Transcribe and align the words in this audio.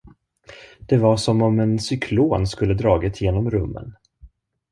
Det 0.79 0.97
var 0.97 1.17
som 1.17 1.41
om 1.41 1.59
en 1.59 1.79
cyklon 1.79 2.47
skulle 2.47 2.73
dragit 2.73 3.21
genom 3.21 3.49
rummen. 3.51 3.93